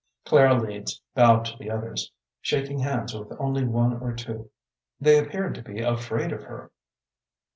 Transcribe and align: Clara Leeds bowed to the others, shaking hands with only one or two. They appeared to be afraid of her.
Clara 0.25 0.59
Leeds 0.59 0.99
bowed 1.13 1.45
to 1.45 1.57
the 1.59 1.69
others, 1.69 2.11
shaking 2.41 2.79
hands 2.79 3.13
with 3.13 3.31
only 3.39 3.63
one 3.65 3.93
or 3.99 4.13
two. 4.15 4.49
They 4.99 5.19
appeared 5.19 5.53
to 5.53 5.61
be 5.61 5.79
afraid 5.81 6.31
of 6.31 6.41
her. 6.41 6.71